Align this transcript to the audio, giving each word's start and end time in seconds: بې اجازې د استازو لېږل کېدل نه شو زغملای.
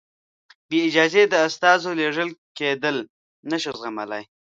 بې 0.67 0.77
اجازې 0.87 1.23
د 1.29 1.33
استازو 1.47 1.89
لېږل 1.99 2.29
کېدل 2.57 2.97
نه 3.49 3.57
شو 3.61 3.71
زغملای. 3.81 4.23